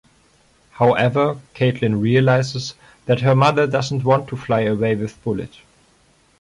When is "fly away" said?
4.35-4.95